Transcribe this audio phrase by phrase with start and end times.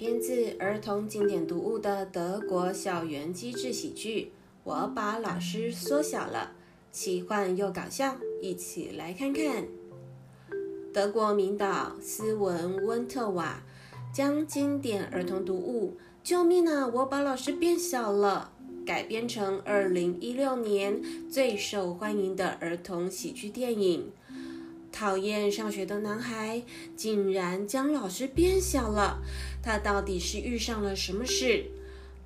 [0.00, 4.32] 编自儿童经典读物的德国校园机智喜剧。
[4.64, 6.52] 我把老师缩小了，
[6.90, 9.68] 奇幻又搞笑，一起来看看。
[10.94, 13.62] 德国名导斯文温特瓦
[14.10, 16.86] 将经典儿童读物《救命啊！
[16.86, 18.52] 我把老师变小了》
[18.86, 24.10] 改编成2016年最受欢迎的儿童喜剧电影。
[24.92, 26.62] 讨厌上学的男孩
[26.96, 29.22] 竟然将老师变小了，
[29.62, 31.64] 他到底是遇上了什么事？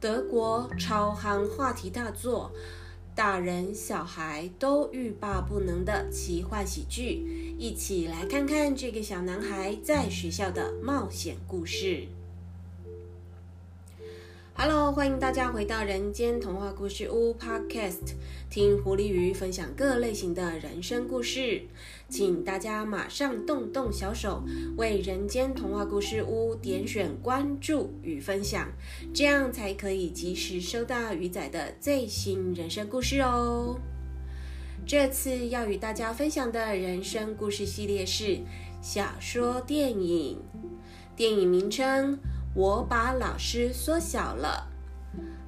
[0.00, 2.52] 德国超夯话题大作，
[3.14, 12.08] 大人小孩都欲罢不能的奇幻喜剧，一起来看看这个小男孩在学校的冒险故事。
[14.56, 18.14] Hello，欢迎大家回到人间童话故事屋 Podcast，
[18.48, 21.62] 听狐狸鱼分享各类型的人生故事。
[22.08, 24.42] 请大家马上动动小手，
[24.76, 28.68] 为人间童话故事屋点选关注与分享，
[29.12, 33.78] 这样才可以及时收到鱼仔的最新人生故事哦。
[34.86, 38.38] 这次要与大家分享的人生故事系列是
[38.82, 40.38] 小说电影，
[41.16, 42.18] 电影名称。
[42.54, 44.68] 我把老师缩小了。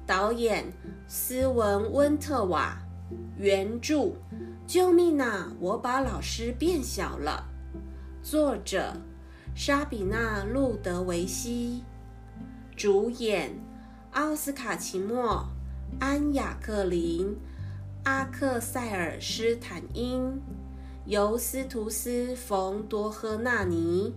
[0.05, 0.65] 导演
[1.07, 2.77] 斯文温特瓦，
[3.37, 4.13] 原著。
[4.65, 5.51] 救命啊！
[5.59, 7.45] 我把老师变小了。
[8.21, 8.93] 作者
[9.55, 11.83] 莎比娜·路德维希，
[12.75, 13.57] 主演
[14.11, 15.47] 奥斯卡·齐默、
[15.99, 17.37] 安雅克林、
[18.03, 20.41] 阿克塞尔斯坦因、
[21.05, 24.13] 尤斯图斯·冯多赫纳尼。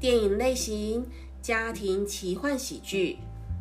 [0.00, 1.06] 电影类型。
[1.42, 3.18] 家庭奇幻喜剧，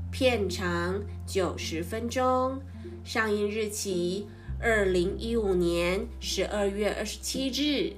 [0.10, 2.62] 片长九十分钟，
[3.04, 4.28] 上映日期
[4.62, 7.92] 二零一五年十二月二十七日。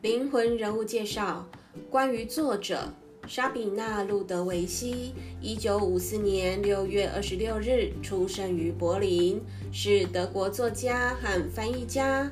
[0.00, 1.48] 灵魂人物介绍：
[1.88, 2.92] 关于作者。
[3.28, 9.40] 莎比娜·路德维希，一九五四年六月二十六日出生于柏林，
[9.70, 12.28] 是德国作家和翻译家。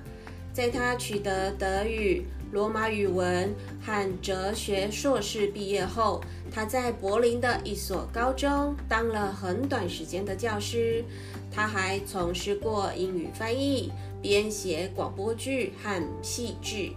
[0.52, 6.20] 在他取得德语、罗马语文和哲学硕士毕业后，
[6.52, 11.04] 他在柏林的一所高中当了很短时间的教师。
[11.52, 16.96] 他还从事过英语翻译、编写广播剧和戏剧。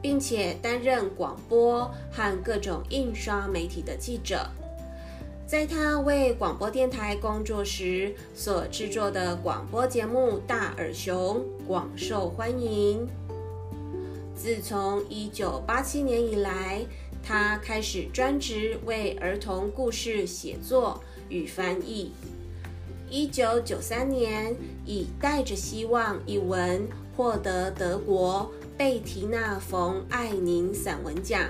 [0.00, 4.48] 并且担任广播和各种印刷媒体的记者。
[5.46, 13.08] 在他为广播电台工作时，所制作的广播节目《大耳熊》广受欢迎。
[14.38, 16.86] 自从1987年以来，
[17.24, 22.12] 他开始专职为儿童故事写作与翻译。
[23.10, 24.56] 1993年，
[24.86, 28.48] 以《带着希望》一文获得德国。
[28.76, 31.48] 贝提娜·冯·艾宁散文奖，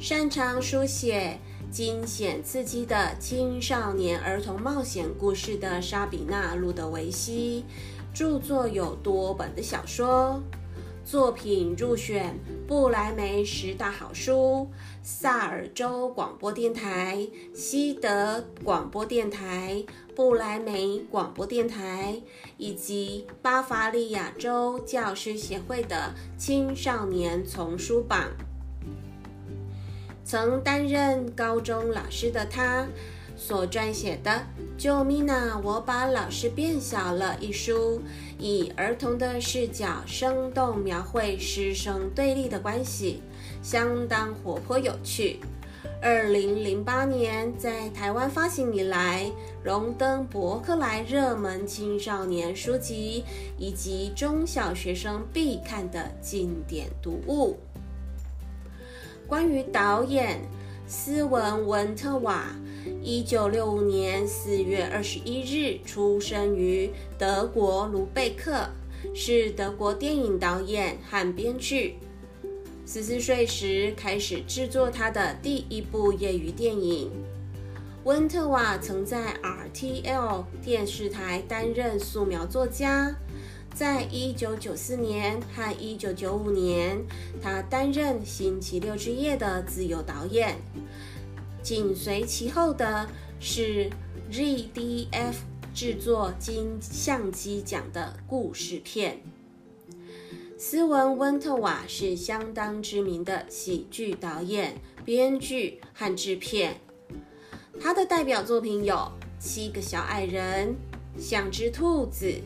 [0.00, 1.38] 擅长书写
[1.70, 7.66] 惊险刺激的青少年儿童冒险故事的莎比娜·路德维希，
[8.14, 10.42] 著作有多本的小说，
[11.04, 12.34] 作品入选
[12.66, 14.70] 布莱梅十大好书、
[15.02, 19.84] 萨尔州广播电台、西德广播电台。
[20.16, 22.22] 布莱梅广播电台
[22.56, 28.30] 以及巴伐利亚州教师协会的青少年丛书榜。
[30.24, 32.86] 曾担任高中老师的他，
[33.36, 34.30] 所撰写的
[34.78, 35.60] 《救命啊！
[35.64, 38.00] 我把老师变小了》一书，
[38.38, 43.22] 以儿童的视角生动描绘师生对立的关系，
[43.62, 45.40] 相当活泼有趣。
[46.00, 49.30] 二零零八年在台湾发行以来，
[49.62, 53.24] 荣登博客来热门青少年书籍
[53.58, 57.58] 以及中小学生必看的经典读物。
[59.26, 60.40] 关于导演
[60.86, 62.54] 斯文文特瓦，
[63.02, 68.68] 一九六五年四月二十一日出生于德国卢贝克，
[69.14, 71.96] 是德国电影导演和编剧。
[72.86, 77.10] 十四岁时开始制作他的第一部业余电影。
[78.04, 83.14] 温特瓦曾在 RTL 电视台担任素描作家。
[83.74, 87.02] 在一九九四年和一九九五年，
[87.42, 90.58] 他担任《星期六之夜》的自由导演。
[91.64, 93.08] 紧随其后的
[93.40, 93.88] 是
[94.30, 95.36] ZDF
[95.74, 99.18] 制作金相机奖的故事片。
[100.58, 104.76] 斯文温特瓦是相当知名的喜剧导演、
[105.06, 106.78] 编剧和制片。
[107.80, 108.94] 他的代表作品有
[109.38, 110.76] 《七个小矮人》、
[111.20, 112.26] 《像只兔子》、《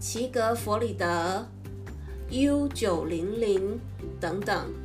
[0.00, 1.46] 齐格弗里德、
[2.30, 3.78] U 九零零
[4.18, 4.81] 等等。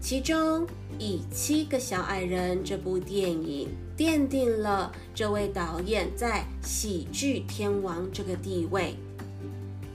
[0.00, 0.64] 其中，
[0.98, 8.94] 《以七个小矮人》这部电影奠定了这位导演在喜剧天王这个地位，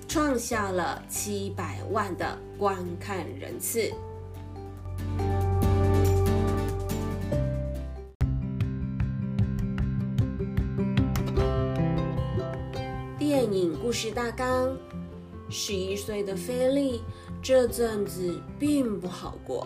[0.07, 3.91] 创下了七百万的观看人次。
[13.17, 14.77] 电影故事大纲：
[15.49, 17.01] 十一岁的菲利
[17.41, 19.65] 这阵子并不好过。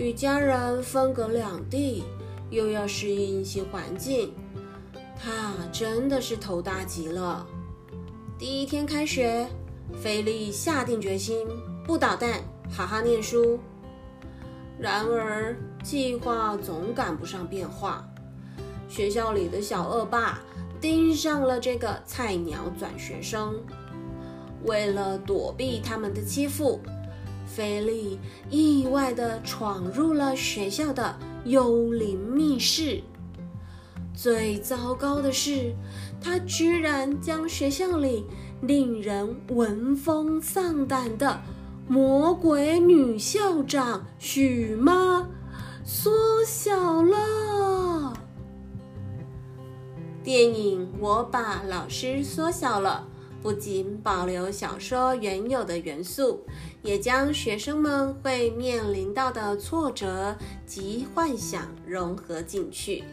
[0.00, 2.04] 与家人分隔两地，
[2.48, 4.32] 又要适应新环境，
[5.14, 7.46] 他真的是头大极了。
[8.38, 9.46] 第一天开学，
[10.02, 11.46] 菲利下定决心
[11.84, 13.60] 不捣蛋，好好念书。
[14.78, 18.02] 然而，计划总赶不上变化。
[18.88, 20.40] 学校里的小恶霸
[20.80, 23.54] 盯上了这个菜鸟转学生，
[24.64, 26.80] 为了躲避他们的欺负。
[27.52, 28.18] 菲利
[28.48, 33.02] 意外地闯入了学校的幽灵密室。
[34.14, 35.74] 最糟糕的是，
[36.20, 38.24] 他居然将学校里
[38.62, 41.40] 令人闻风丧胆的
[41.88, 45.28] 魔鬼女校长许妈
[45.84, 46.12] 缩
[46.46, 48.12] 小了。
[50.22, 53.08] 电影我把老师缩小了。
[53.42, 56.44] 不仅保留小说原有的元素，
[56.82, 60.36] 也将学生们会面临到的挫折
[60.66, 63.04] 及幻想融合进去，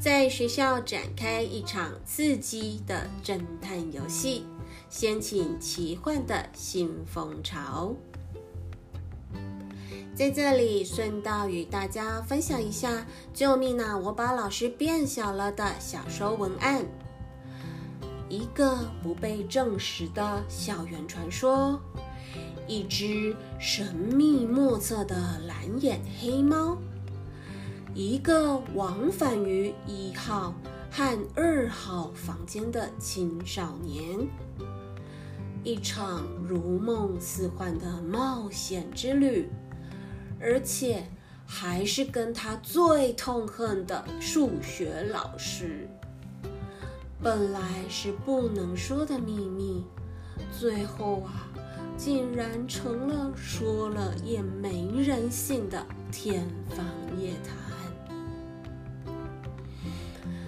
[0.00, 4.44] 在学校展开一场刺激的侦探游戏，
[4.90, 7.94] 掀起奇幻的新风潮。
[10.14, 13.96] 在这里顺道与大家分享一下，救命啊！
[13.96, 16.84] 我把老师变小了的小说文案。
[18.28, 21.80] 一个不被证实的校园传说，
[22.68, 25.16] 一只神秘莫测的
[25.46, 26.76] 蓝眼黑猫，
[27.94, 30.54] 一个往返于一号
[30.90, 34.28] 和二号房间的青少年，
[35.64, 39.48] 一场如梦似幻的冒险之旅，
[40.38, 41.08] 而且
[41.46, 45.88] 还是跟他最痛恨的数学老师。
[47.22, 49.84] 本来是不能说的秘密，
[50.52, 51.48] 最后啊，
[51.98, 56.86] 竟然成了说了也没人信的天方
[57.20, 57.52] 夜谭。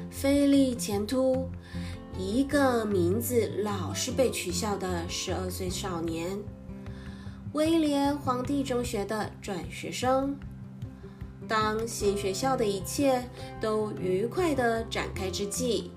[0.08, 1.50] 菲利前突，
[2.16, 6.38] 一个名字老是被取笑的十二岁少年，
[7.52, 10.38] 威廉皇帝中学的转学生。
[11.48, 13.28] 当新学校的一切
[13.60, 15.90] 都愉快的展开之际。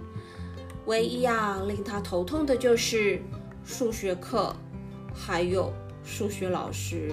[0.88, 3.22] 唯一啊，令他头痛的就是
[3.64, 4.56] 数学课，
[5.14, 5.72] 还有
[6.04, 7.12] 数学老师。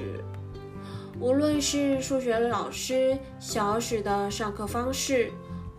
[1.19, 5.31] 无论是数学老师小史的上课方式，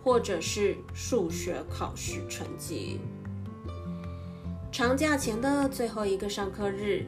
[0.02, 3.00] 或者是数学考试成绩。
[4.70, 7.06] 长假前的最后一个上课日，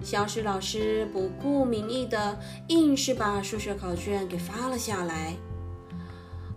[0.00, 2.38] 小史老师不顾民意的，
[2.68, 5.34] 硬是把数学考卷给发了下来。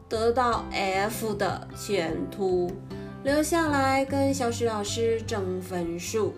[0.08, 2.72] 得到 F 的前途。
[3.24, 6.36] 留下来跟小史老师争分数，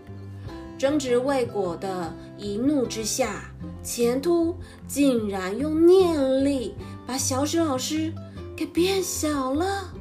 [0.78, 4.56] 争执未果的一怒之下，前突
[4.88, 8.14] 竟然用念力把小史老师
[8.56, 9.94] 给变小了。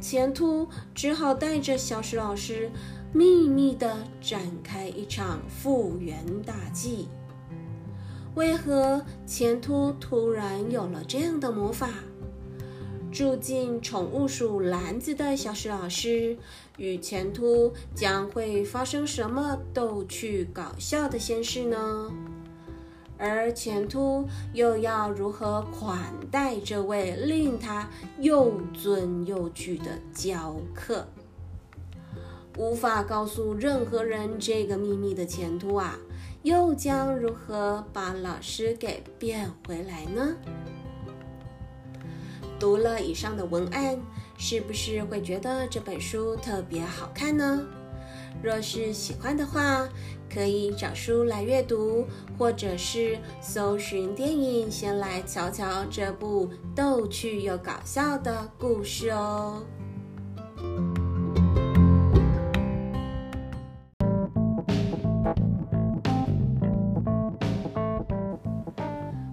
[0.00, 2.70] 前突只好带着小史老师
[3.12, 7.08] 秘密的展开一场复原大计。
[8.34, 11.88] 为何前突突然有了这样的魔法？
[13.12, 16.36] 住进宠物鼠篮子的小史老师
[16.78, 22.10] 与前突将会发生什么逗趣搞笑的仙事呢？
[23.18, 25.98] 而前突又要如何款
[26.30, 27.88] 待这位令他
[28.18, 31.06] 又尊又惧的教客？
[32.58, 35.98] 无法告诉任何人这个秘密的前突啊，
[36.42, 40.36] 又将如何把老师给变回来呢？
[42.62, 43.98] 读了以上的文案，
[44.38, 47.60] 是不是会觉得这本书特别好看呢？
[48.40, 49.88] 若是喜欢的话，
[50.32, 52.06] 可以找书来阅读，
[52.38, 59.64] 或者是搜寻电影，先来瞧瞧这部逗趣又搞笑的故事哦。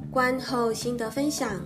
[0.10, 1.62] 观后心得分享。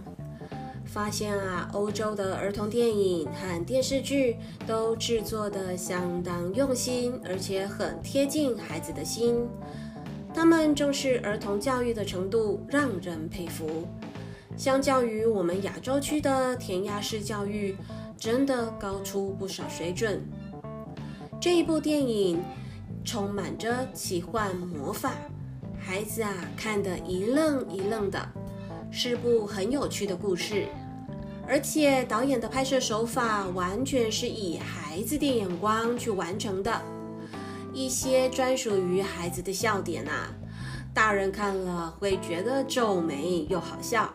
[0.93, 9.50] 发现啊，欧洲的儿童电影和电视剧都制作的相当用心，而且很贴近孩子的心。
[10.35, 13.88] 他们重视儿童教育的程度让人佩服。
[14.55, 17.75] 相较于我们亚洲区的填鸭式教育，
[18.15, 20.23] 真的高出不少水准。
[21.41, 22.39] 这一部电影
[23.03, 25.13] 充满着奇幻魔法，
[25.79, 28.29] 孩子啊看得一愣一愣的。
[28.95, 30.67] 是部很有趣的故事，
[31.47, 36.81] 而且导演的拍摄手法完全是以孩子的眼光去完成的。
[37.73, 40.33] 一些专属于孩子的笑点啊，
[40.93, 44.12] 大人看了会觉得皱眉又好笑。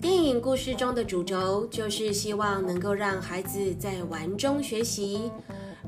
[0.00, 5.30] 电影故事中的主轴就是希望能够让孩子在玩中学习，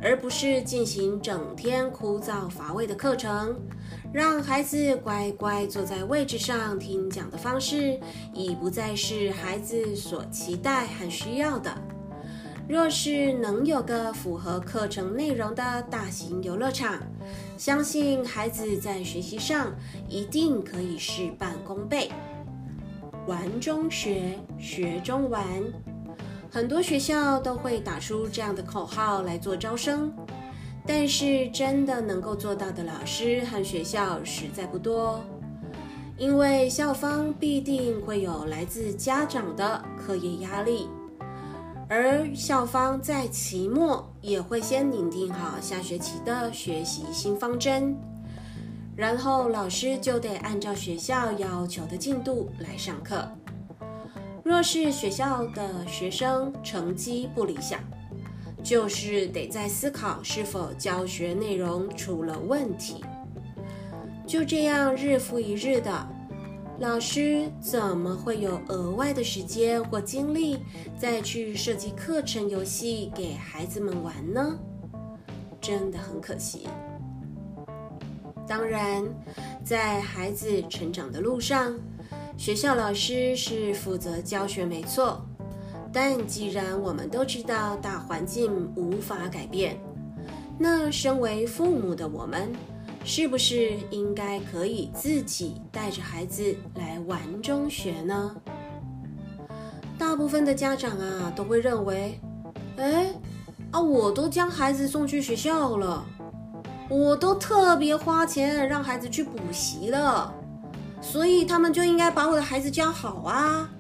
[0.02, 3.57] 而不是进行整天枯燥乏味的课程。
[4.12, 8.00] 让孩子乖乖坐在位置上听讲的方式，
[8.33, 11.71] 已不再是孩子所期待和需要的。
[12.67, 16.99] 若是能有个符合课程内容的大型游乐场，
[17.57, 19.75] 相信孩子在学习上
[20.07, 22.11] 一定可以事半功倍。
[23.26, 25.45] 玩中学，学中玩，
[26.50, 30.12] 很多学校都会打出这样的口号来做招生。
[30.87, 35.23] 但是真的能够做到的老师和学校实在不多，
[36.17, 40.88] 因为校方必定会有来自家长的课业压力，
[41.90, 47.95] 而校方在期末也会先拟定好下学期的学习新方针，
[48.97, 53.31] 然后老师就得按照学校要求的进度来上课。
[54.49, 57.78] 若是学校的学生成绩不理想，
[58.64, 63.05] 就是得在思考是否教学内容出了问题。
[64.26, 66.09] 就这样日复一日的，
[66.81, 70.57] 老师怎么会有额外的时间或精力
[70.97, 74.59] 再去设计课程游戏给孩子们玩呢？
[75.61, 76.67] 真的很可惜。
[78.47, 79.05] 当然，
[79.62, 81.78] 在孩子成长的路上，
[82.38, 85.21] 学校老师是负责教学没错。
[85.92, 89.76] 但既然我们都知道大环境无法改变，
[90.57, 92.52] 那身为父母的我们，
[93.04, 98.37] 是不是应该可以自己带着孩子来玩中学呢？
[99.99, 102.21] 大部分的家长啊，都会认为，
[102.76, 103.12] 哎，
[103.73, 106.04] 啊，我都将孩子送去学校了，
[106.88, 110.33] 我都特别花钱让孩子去补习了，
[111.00, 113.71] 所以他们就应该把我的孩子教好啊。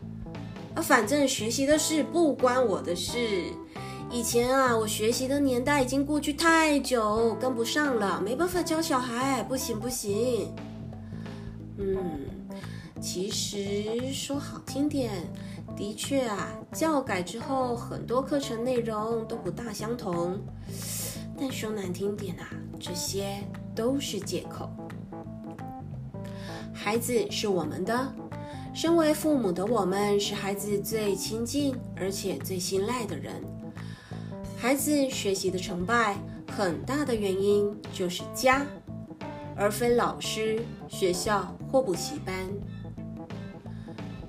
[0.74, 3.52] 啊反正学习的事不关我的事。
[4.10, 10.50] 以前啊，我学习的年代已经过去太久，跟不上了，没办法教小孩，不行不行。
[11.76, 11.98] 嗯，
[13.02, 15.12] 其实说好听点，
[15.76, 20.40] 的确啊，教改之后，很多课程内容都不大相同。
[21.38, 22.48] 但说难听点啊，
[22.80, 23.44] 这些
[23.74, 24.70] 都是借口。
[26.78, 28.14] 孩子是我们的。
[28.72, 33.34] 身为父母的我们，是孩子最亲近而且最信赖的人。
[34.56, 36.16] 孩子学习的成败，
[36.56, 38.64] 很大的原因就是家，
[39.56, 42.34] 而非老师、学校或补习班。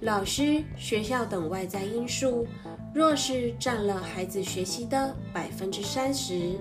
[0.01, 2.48] 老师、学校等外在因素，
[2.96, 6.53] 若是占了孩子学习的百分之三十，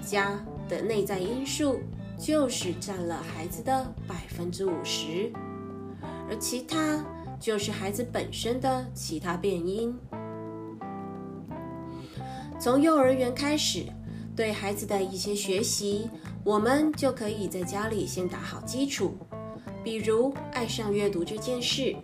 [0.00, 1.80] 家的内在因素
[2.18, 5.32] 就是占了孩子的百分之五十。
[6.28, 7.02] 而其他
[7.40, 9.96] 就是孩子本身的其他变因。
[12.60, 13.84] 从幼儿园开始，
[14.34, 16.10] 对孩子的一些学习，
[16.44, 19.16] 我们就可以在家里先打好基础。
[19.84, 21.94] 比如爱上阅读这件事，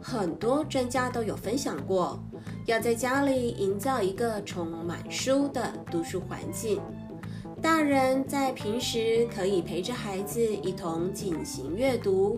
[0.00, 2.18] 很多专家都有分享过，
[2.66, 6.80] 要在家里营造一个充满书的读书环境。
[7.62, 12.36] 大人在平时可以陪着孩子一同进行阅读。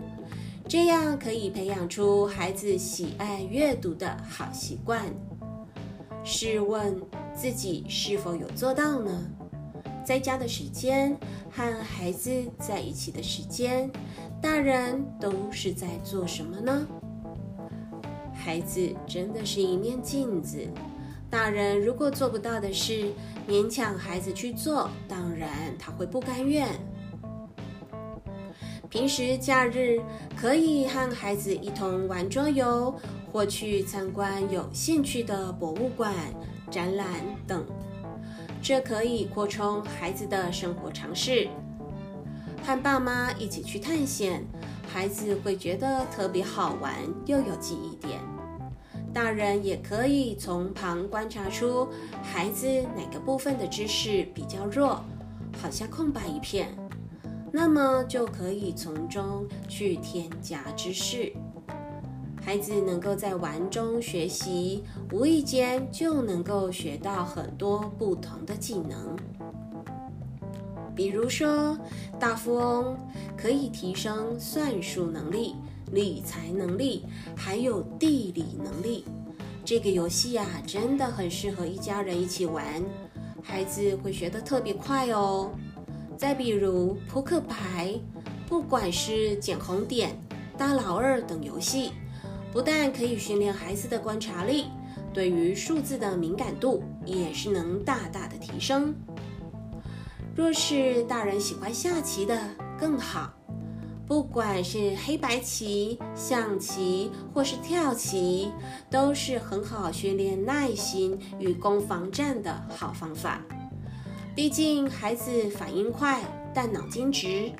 [0.67, 5.03] 这样可以培养出孩子喜爱阅读的好习惯。
[6.23, 7.01] 试问
[7.33, 9.11] 自己是否有做到呢？
[10.05, 11.17] 在家的时间
[11.49, 13.89] 和孩子在一起的时间，
[14.39, 16.87] 大人都是在做什么呢？
[18.31, 20.67] 孩子真的是一面镜子，
[21.31, 23.11] 大人如果做不到的事，
[23.47, 26.67] 勉强孩子去做，当然他会不甘愿。
[28.89, 29.99] 平时假日
[30.35, 32.95] 可以和孩子一同玩桌游，
[33.31, 36.13] 或去参观有兴趣的博物馆、
[36.71, 37.07] 展览
[37.45, 37.65] 等，
[38.61, 41.47] 这可以扩充孩子的生活常识。
[42.63, 44.43] 和爸妈一起去探险，
[44.87, 46.93] 孩子会觉得特别好玩
[47.25, 48.19] 又有记忆点。
[49.15, 51.87] 大人也可以从旁观察出
[52.21, 52.67] 孩子
[52.97, 55.01] 哪个部分的知识比较弱，
[55.57, 56.67] 好像空白一片，
[57.49, 61.31] 那么就可以从中去添加知识。
[62.43, 69.15] 孩子能够在玩中学习，无意间就能够学到很多不同的技能。
[70.93, 71.77] 比如说，
[72.19, 72.97] 大富翁
[73.37, 75.55] 可以提升算术能力、
[75.91, 79.05] 理财能力，还有地理能力。
[79.63, 82.63] 这个游戏呀，真的很适合一家人一起玩，
[83.41, 85.51] 孩子会学得特别快哦。
[86.17, 87.93] 再比如扑克牌，
[88.47, 90.17] 不管是捡红点、
[90.57, 91.91] 大老二等游戏。
[92.53, 94.67] 不但可以训练孩子的观察力，
[95.13, 98.95] 对于数字的敏感度也是能大大的提升。
[100.33, 102.39] 若是大人喜欢下棋的
[102.79, 103.33] 更好，
[104.07, 108.51] 不管是黑白棋、象棋或是跳棋，
[108.89, 113.41] 都是很好训练耐心与攻防战的好方法。
[114.35, 117.51] 毕竟孩子反应快，但脑筋直，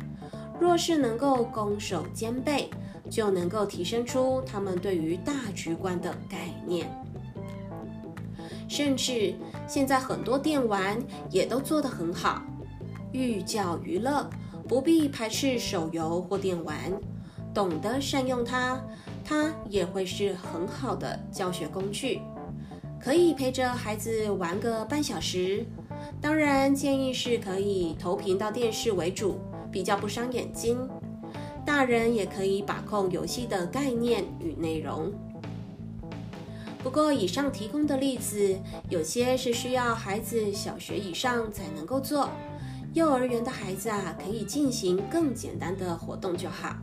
[0.60, 2.70] 若是能够攻守兼备。
[3.08, 6.90] 就能够提升出他们对于大局观的概念，
[8.68, 9.36] 甚至
[9.68, 10.98] 现在很多电玩
[11.30, 12.42] 也都做得很好，
[13.12, 14.28] 寓教于乐，
[14.68, 16.76] 不必排斥手游或电玩，
[17.54, 18.82] 懂得善用它，
[19.24, 22.20] 它也会是很好的教学工具，
[23.00, 25.66] 可以陪着孩子玩个半小时。
[26.20, 29.40] 当然，建议是可以投屏到电视为主，
[29.72, 30.78] 比较不伤眼睛。
[31.66, 35.12] 大人也可以把控游戏的概念与内容。
[36.84, 42.30] 不过，以上提供的例子有些是需要孩子小学以上才能够做，
[42.96, 46.74] 幼儿园的孩子啊，可以进行更简单的活动就好。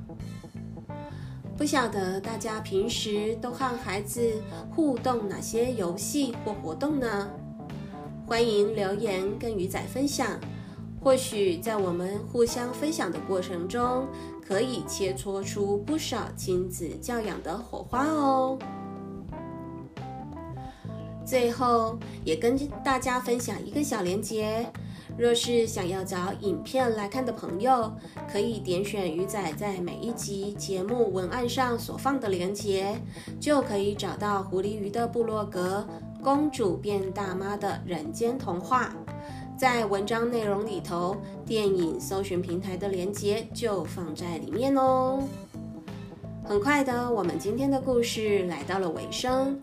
[1.57, 4.31] 不晓得大家平时都和孩子
[4.71, 7.31] 互动哪些游戏或活动呢？
[8.27, 10.39] 欢迎留言跟鱼仔分享。
[11.01, 14.07] 或许在我们互相分享的过程中，
[14.47, 18.59] 可以切磋出不少亲子教养的火花哦。
[21.25, 24.71] 最后，也跟大家分享一个小连结：
[25.19, 27.93] 若是想要找影片来看的朋友，
[28.31, 32.97] 可以点选鱼仔在每一集节目文案上所放的连结，
[33.39, 35.87] 就可以找到狐狸鱼的部落格
[36.25, 38.95] 《公主变大妈的人间童话》。
[39.59, 45.23] 在文章内容里头，电影搜寻平台的链接就放在里面哦。
[46.45, 49.59] 很快的，我们今天的故事来到了尾声，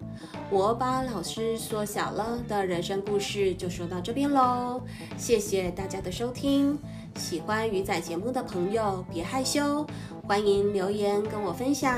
[0.50, 4.82] 我把老师缩小了的人生故事就说到这边喽。
[5.18, 6.80] 谢谢大家的收听，
[7.16, 9.86] 喜欢鱼仔节目的朋友别害羞，
[10.24, 11.96] 欢迎留言跟我分享，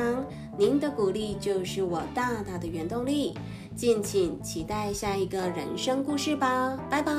[0.58, 3.34] 您的鼓励就是我大大的原动力。
[3.74, 7.14] 敬请期待下一个人生故事吧，拜拜。